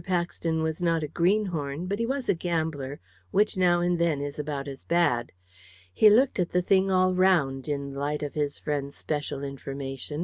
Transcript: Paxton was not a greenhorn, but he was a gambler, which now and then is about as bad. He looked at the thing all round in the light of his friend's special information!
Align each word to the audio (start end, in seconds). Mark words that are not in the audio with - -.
Paxton 0.00 0.62
was 0.62 0.80
not 0.80 1.02
a 1.02 1.08
greenhorn, 1.08 1.86
but 1.88 1.98
he 1.98 2.06
was 2.06 2.28
a 2.28 2.34
gambler, 2.34 3.00
which 3.32 3.56
now 3.56 3.80
and 3.80 3.98
then 3.98 4.20
is 4.20 4.38
about 4.38 4.68
as 4.68 4.84
bad. 4.84 5.32
He 5.92 6.08
looked 6.08 6.38
at 6.38 6.50
the 6.52 6.62
thing 6.62 6.88
all 6.88 7.14
round 7.16 7.66
in 7.68 7.90
the 7.94 7.98
light 7.98 8.22
of 8.22 8.34
his 8.34 8.58
friend's 8.58 8.94
special 8.94 9.42
information! 9.42 10.16